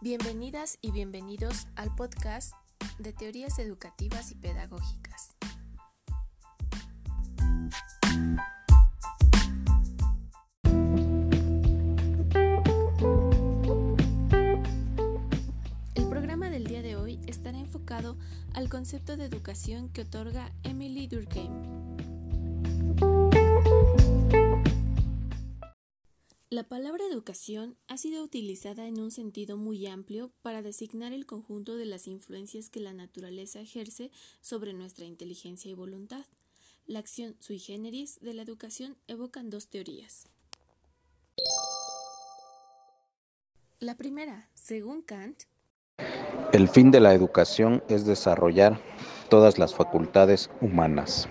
Bienvenidas 0.00 0.78
y 0.80 0.92
bienvenidos 0.92 1.66
al 1.74 1.92
podcast 1.92 2.52
de 3.00 3.12
teorías 3.12 3.58
educativas 3.58 4.30
y 4.30 4.36
pedagógicas. 4.36 5.34
El 15.96 16.08
programa 16.08 16.48
del 16.48 16.68
día 16.68 16.82
de 16.82 16.94
hoy 16.94 17.18
estará 17.26 17.58
enfocado 17.58 18.16
al 18.54 18.68
concepto 18.68 19.16
de 19.16 19.24
educación 19.24 19.88
que 19.88 20.02
otorga 20.02 20.52
Emily 20.62 21.08
Durkheim. 21.08 21.50
La 26.50 26.62
palabra 26.62 27.04
educación 27.04 27.76
ha 27.88 27.98
sido 27.98 28.24
utilizada 28.24 28.86
en 28.86 28.98
un 29.00 29.10
sentido 29.10 29.58
muy 29.58 29.86
amplio 29.86 30.32
para 30.40 30.62
designar 30.62 31.12
el 31.12 31.26
conjunto 31.26 31.76
de 31.76 31.84
las 31.84 32.06
influencias 32.06 32.70
que 32.70 32.80
la 32.80 32.94
naturaleza 32.94 33.60
ejerce 33.60 34.10
sobre 34.40 34.72
nuestra 34.72 35.04
inteligencia 35.04 35.70
y 35.70 35.74
voluntad. 35.74 36.24
La 36.86 37.00
acción 37.00 37.36
sui 37.38 37.58
generis 37.58 38.18
de 38.20 38.32
la 38.32 38.40
educación 38.40 38.96
evocan 39.08 39.50
dos 39.50 39.68
teorías. 39.68 40.24
La 43.78 43.98
primera, 43.98 44.48
según 44.54 45.02
Kant, 45.02 45.42
el 46.54 46.68
fin 46.70 46.90
de 46.90 47.00
la 47.00 47.12
educación 47.12 47.82
es 47.90 48.06
desarrollar 48.06 48.80
todas 49.28 49.58
las 49.58 49.74
facultades 49.74 50.48
humanas. 50.62 51.28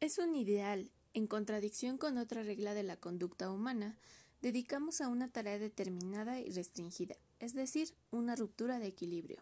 Es 0.00 0.16
un 0.16 0.34
ideal 0.34 0.90
en 1.16 1.26
contradicción 1.26 1.96
con 1.96 2.18
otra 2.18 2.42
regla 2.42 2.74
de 2.74 2.82
la 2.82 2.98
conducta 2.98 3.50
humana, 3.50 3.96
dedicamos 4.42 5.00
a 5.00 5.08
una 5.08 5.28
tarea 5.28 5.58
determinada 5.58 6.40
y 6.40 6.50
restringida, 6.50 7.16
es 7.40 7.54
decir, 7.54 7.94
una 8.10 8.36
ruptura 8.36 8.78
de 8.78 8.88
equilibrio. 8.88 9.38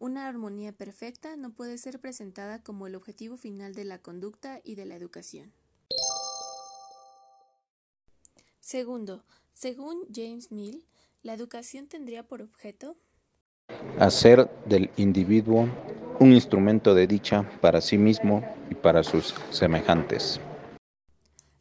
Una 0.00 0.26
armonía 0.26 0.72
perfecta 0.72 1.36
no 1.36 1.52
puede 1.52 1.78
ser 1.78 2.00
presentada 2.00 2.64
como 2.64 2.88
el 2.88 2.96
objetivo 2.96 3.36
final 3.36 3.76
de 3.76 3.84
la 3.84 3.98
conducta 3.98 4.60
y 4.64 4.74
de 4.74 4.86
la 4.86 4.96
educación. 4.96 5.52
Segundo, 8.58 9.24
según 9.52 10.08
James 10.12 10.50
Mill, 10.50 10.84
la 11.22 11.32
educación 11.32 11.86
tendría 11.86 12.26
por 12.26 12.42
objeto 12.42 12.96
hacer 14.00 14.50
del 14.66 14.90
individuo 14.96 15.68
un 16.18 16.32
instrumento 16.32 16.92
de 16.92 17.06
dicha 17.06 17.48
para 17.60 17.80
sí 17.80 17.98
mismo 17.98 18.42
y 18.68 18.74
para 18.74 19.04
sus 19.04 19.32
semejantes. 19.50 20.40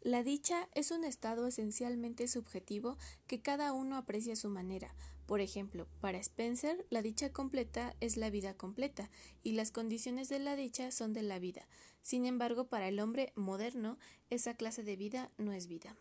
La 0.04 0.22
dicha 0.22 0.68
es 0.73 0.92
un 0.92 1.06
estado 1.06 1.48
esencialmente 1.48 2.28
subjetivo 2.28 2.98
que 3.26 3.42
cada 3.42 3.72
uno 3.72 3.96
aprecia 3.96 4.34
a 4.34 4.36
su 4.36 4.50
manera. 4.50 4.94
Por 5.26 5.40
ejemplo, 5.40 5.88
para 6.02 6.18
Spencer, 6.18 6.86
la 6.90 7.02
dicha 7.02 7.32
completa 7.32 7.96
es 8.02 8.18
la 8.18 8.30
vida 8.30 8.54
completa 8.54 9.09
y 9.44 9.54
las 9.54 9.72
condiciones 9.72 10.28
de 10.28 10.40
la 10.40 10.58
dicha 10.58 10.92
son 10.92 11.14
de 11.14 11.24
la 11.24 11.40
vida. 11.40 11.70
Sin 12.02 12.26
embargo, 12.26 12.68
para 12.68 12.90
el 12.90 13.00
hombre 13.00 13.31
moderno, 13.38 13.98
esa 14.30 14.56
clase 14.56 14.84
de 14.84 14.98
vida 14.98 15.31
no 15.38 15.54
es 15.54 15.68
vida. 15.68 15.96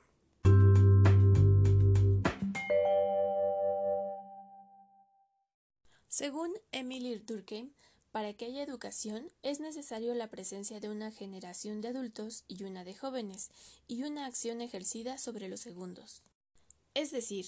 Según 6.09 6.51
Emily 6.73 7.21
Durkheim, 7.21 7.71
para 8.13 8.35
que 8.35 8.45
haya 8.45 8.63
educación 8.63 9.33
es 9.43 9.59
necesario 9.59 10.15
la 10.15 10.29
presencia 10.29 10.79
de 10.79 10.91
una 10.91 11.11
generación 11.11 11.81
de 11.81 11.89
adultos 11.89 12.45
y 12.47 12.63
una 12.63 12.85
de 12.85 12.95
jóvenes, 12.95 13.51
y 13.89 14.05
una 14.05 14.27
acción 14.27 14.61
ejercida 14.61 15.19
sobre 15.19 15.49
los 15.49 15.61
segundos. 15.61 16.23
Es 16.95 17.11
decir, 17.11 17.47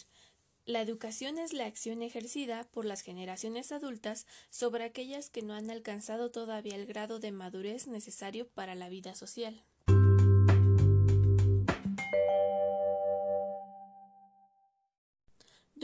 la 0.66 0.80
educación 0.80 1.36
es 1.36 1.52
la 1.52 1.66
acción 1.66 2.00
ejercida 2.00 2.64
por 2.72 2.86
las 2.86 3.02
generaciones 3.02 3.70
adultas 3.70 4.26
sobre 4.48 4.84
aquellas 4.84 5.28
que 5.28 5.42
no 5.42 5.53
han 5.53 5.70
alcanzado 5.70 6.30
todavía 6.30 6.76
el 6.76 6.86
grado 6.86 7.20
de 7.20 7.32
madurez 7.32 7.86
necesario 7.86 8.48
para 8.48 8.74
la 8.74 8.88
vida 8.88 9.14
social. 9.14 9.62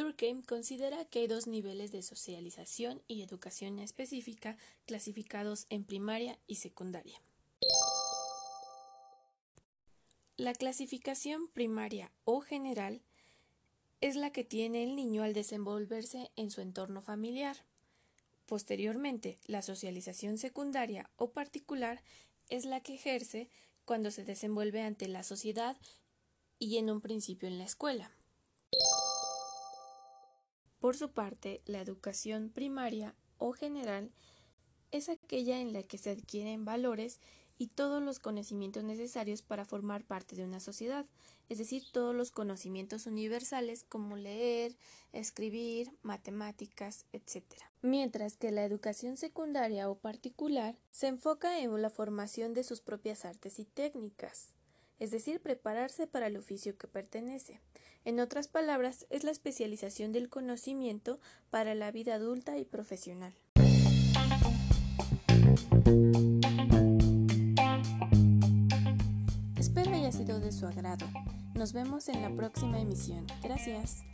Durkheim 0.00 0.41
considera 0.41 1.05
que 1.05 1.19
hay 1.19 1.27
dos 1.27 1.47
niveles 1.47 1.93
de 1.93 2.00
socialización 2.00 3.03
y 3.06 3.21
educación 3.21 3.78
específica 3.78 4.56
clasificados 4.87 5.66
en 5.69 5.84
primaria 5.84 6.38
y 6.47 6.55
secundaria. 6.55 7.21
La 10.38 10.55
clasificación 10.55 11.49
primaria 11.49 12.11
o 12.25 12.41
general 12.41 13.03
es 14.00 14.16
la 14.16 14.33
que 14.33 14.43
tiene 14.43 14.84
el 14.84 14.97
niño 14.97 15.22
al 15.22 15.34
desenvolverse 15.34 16.31
en 16.34 16.50
su 16.50 16.62
entorno 16.62 17.03
familiar. 17.03 17.59
Posteriormente, 18.47 19.37
la 19.44 19.61
socialización 19.61 20.38
secundaria 20.38 21.11
o 21.17 21.32
particular 21.32 22.03
es 22.49 22.65
la 22.65 22.81
que 22.81 22.94
ejerce 22.94 23.50
cuando 23.84 24.11
se 24.11 24.25
desenvuelve 24.25 24.81
ante 24.81 25.09
la 25.09 25.25
sociedad 25.25 25.77
y 26.59 26.78
en 26.78 26.88
un 26.88 27.03
principio 27.03 27.49
en 27.49 27.59
la 27.59 27.65
escuela. 27.65 28.11
Por 30.80 30.96
su 30.96 31.10
parte, 31.10 31.60
la 31.66 31.80
educación 31.80 32.50
primaria 32.50 33.14
o 33.38 33.52
general 33.52 34.10
es 34.91 35.08
aquella 35.08 35.60
en 35.60 35.72
la 35.72 35.82
que 35.82 35.98
se 35.98 36.10
adquieren 36.10 36.64
valores 36.64 37.20
y 37.58 37.66
todos 37.66 38.02
los 38.02 38.18
conocimientos 38.18 38.84
necesarios 38.84 39.42
para 39.42 39.66
formar 39.66 40.04
parte 40.04 40.34
de 40.34 40.44
una 40.44 40.60
sociedad, 40.60 41.04
es 41.50 41.58
decir, 41.58 41.84
todos 41.92 42.14
los 42.14 42.30
conocimientos 42.30 43.06
universales 43.06 43.84
como 43.86 44.16
leer, 44.16 44.74
escribir, 45.12 45.92
matemáticas, 46.00 47.04
etc. 47.12 47.44
Mientras 47.82 48.38
que 48.38 48.50
la 48.50 48.64
educación 48.64 49.19
secundaria 49.19 49.90
o 49.90 49.98
particular 49.98 50.78
se 50.90 51.08
enfoca 51.08 51.60
en 51.60 51.82
la 51.82 51.90
formación 51.90 52.54
de 52.54 52.64
sus 52.64 52.80
propias 52.80 53.26
artes 53.26 53.58
y 53.58 53.66
técnicas, 53.66 54.54
es 55.00 55.11
decir, 55.11 55.41
prepararse 55.41 56.06
para 56.06 56.28
el 56.28 56.37
oficio 56.37 56.78
que 56.78 56.87
pertenece. 56.87 57.61
En 58.05 58.21
otras 58.21 58.49
palabras, 58.49 59.06
es 59.11 59.25
la 59.25 59.31
especialización 59.31 60.12
del 60.12 60.28
conocimiento 60.28 61.19
para 61.50 61.75
la 61.75 61.91
vida 61.91 62.15
adulta 62.15 62.56
y 62.59 62.65
profesional. 62.65 63.34
Espero 69.59 69.94
haya 69.94 70.12
sido 70.12 70.41
de 70.41 70.53
su 70.53 70.66
agrado. 70.66 71.06
Nos 71.55 71.72
vemos 71.72 72.09
en 72.09 72.22
la 72.22 72.34
próxima 72.34 72.81
emisión. 72.81 73.27
Gracias. 73.43 74.05